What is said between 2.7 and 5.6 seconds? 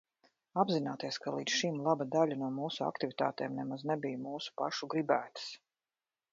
aktivitātēm nemaz nebija mūsu pašu gribētas.